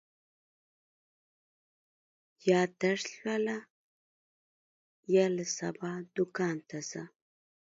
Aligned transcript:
یا 2.49 2.61
درس 2.81 3.05
لوله، 3.23 3.57
یا 5.13 5.25
له 5.35 5.45
سبا 5.57 5.91
دوکان 6.15 6.57
ته 6.69 6.77
ځه. 6.89 7.03